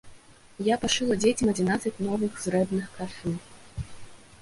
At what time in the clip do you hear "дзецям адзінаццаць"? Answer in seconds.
1.21-2.01